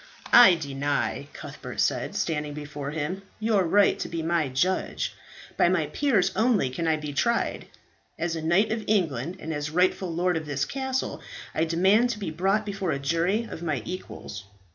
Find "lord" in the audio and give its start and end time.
10.11-10.37